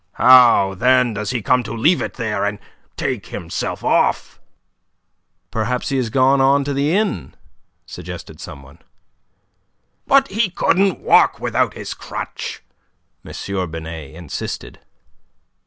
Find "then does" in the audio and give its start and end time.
0.73-1.29